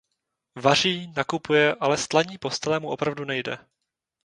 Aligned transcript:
Vaří, 0.61 1.13
nakupuje, 1.17 1.75
ale 1.75 1.97
stlaní 1.97 2.37
postele 2.37 2.79
mu 2.79 2.89
opravdu 2.89 3.25
nejde! 3.25 3.57